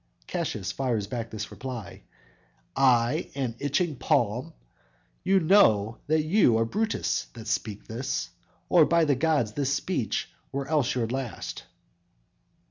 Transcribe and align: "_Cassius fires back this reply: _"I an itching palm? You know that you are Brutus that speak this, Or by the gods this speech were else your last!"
"_Cassius 0.25 0.71
fires 0.71 1.05
back 1.05 1.29
this 1.29 1.51
reply: 1.51 2.01
_"I 2.75 3.29
an 3.35 3.53
itching 3.59 3.97
palm? 3.97 4.51
You 5.23 5.39
know 5.39 5.99
that 6.07 6.23
you 6.23 6.57
are 6.57 6.65
Brutus 6.65 7.25
that 7.35 7.45
speak 7.47 7.85
this, 7.85 8.31
Or 8.67 8.83
by 8.85 9.05
the 9.05 9.13
gods 9.13 9.51
this 9.53 9.71
speech 9.71 10.31
were 10.51 10.67
else 10.67 10.95
your 10.95 11.05
last!" 11.07 11.65